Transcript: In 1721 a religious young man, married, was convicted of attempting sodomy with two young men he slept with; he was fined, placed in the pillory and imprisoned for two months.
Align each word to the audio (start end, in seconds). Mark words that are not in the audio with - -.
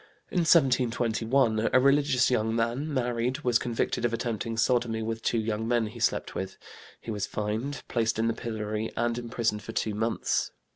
In 0.31 0.39
1721 0.39 1.69
a 1.71 1.79
religious 1.79 2.31
young 2.31 2.55
man, 2.55 2.91
married, 2.91 3.41
was 3.41 3.59
convicted 3.59 4.03
of 4.03 4.11
attempting 4.15 4.57
sodomy 4.57 5.03
with 5.03 5.21
two 5.21 5.37
young 5.37 5.67
men 5.67 5.85
he 5.85 5.99
slept 5.99 6.33
with; 6.33 6.57
he 6.99 7.11
was 7.11 7.27
fined, 7.27 7.83
placed 7.87 8.17
in 8.17 8.27
the 8.27 8.33
pillory 8.33 8.91
and 8.97 9.19
imprisoned 9.19 9.61
for 9.61 9.73
two 9.73 9.93
months. 9.93 10.49